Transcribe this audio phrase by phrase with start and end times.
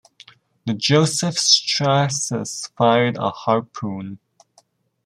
[0.65, 2.31] The "Joseph Strauss"
[2.75, 4.17] fired a Harpoon.